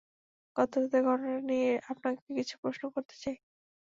গত 0.55 0.71
রাতের 0.75 1.01
ঘটনাটা 1.07 1.41
নিয়ে 1.49 1.69
আপনাকে 1.91 2.25
কিছু 2.37 2.55
প্রশ্ন 2.63 2.83
করতে 2.95 3.15
চাই। 3.23 3.35